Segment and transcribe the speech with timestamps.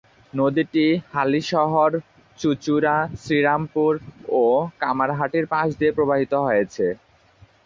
[0.33, 1.91] নদীটি হালিশহর,
[2.39, 3.91] চুঁচুড়া, শ্রীরামপুর
[4.35, 4.43] ও
[4.81, 6.85] কামারহাটির পাশ দিয়ে প্রবাহিত হয়েছে।